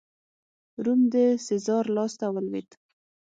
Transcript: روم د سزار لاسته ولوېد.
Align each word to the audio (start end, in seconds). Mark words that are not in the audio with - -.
روم 0.83 1.01
د 1.13 1.15
سزار 1.47 1.85
لاسته 1.97 2.25
ولوېد. 2.29 2.69